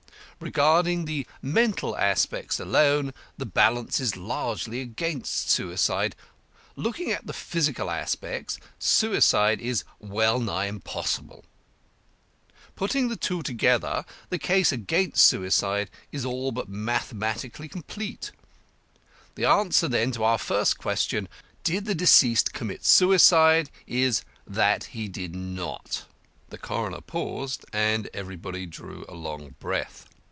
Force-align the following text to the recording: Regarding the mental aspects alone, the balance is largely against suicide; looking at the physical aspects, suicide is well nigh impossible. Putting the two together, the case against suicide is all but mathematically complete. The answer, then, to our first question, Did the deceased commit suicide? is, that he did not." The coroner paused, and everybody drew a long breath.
Regarding 0.39 1.05
the 1.05 1.27
mental 1.43 1.95
aspects 1.95 2.59
alone, 2.59 3.13
the 3.37 3.45
balance 3.45 3.99
is 3.99 4.17
largely 4.17 4.81
against 4.81 5.51
suicide; 5.51 6.15
looking 6.75 7.11
at 7.11 7.27
the 7.27 7.31
physical 7.33 7.91
aspects, 7.91 8.57
suicide 8.79 9.61
is 9.61 9.83
well 9.99 10.39
nigh 10.39 10.65
impossible. 10.65 11.45
Putting 12.75 13.07
the 13.07 13.15
two 13.15 13.43
together, 13.43 14.03
the 14.31 14.39
case 14.39 14.71
against 14.71 15.23
suicide 15.27 15.91
is 16.11 16.25
all 16.25 16.51
but 16.51 16.67
mathematically 16.67 17.67
complete. 17.69 18.31
The 19.35 19.45
answer, 19.45 19.87
then, 19.87 20.09
to 20.13 20.23
our 20.23 20.39
first 20.39 20.79
question, 20.79 21.29
Did 21.63 21.85
the 21.85 21.93
deceased 21.93 22.51
commit 22.51 22.83
suicide? 22.83 23.69
is, 23.85 24.23
that 24.47 24.85
he 24.85 25.07
did 25.07 25.35
not." 25.35 26.05
The 26.49 26.57
coroner 26.57 27.01
paused, 27.01 27.63
and 27.71 28.09
everybody 28.11 28.65
drew 28.65 29.05
a 29.07 29.13
long 29.13 29.53
breath. 29.59 30.07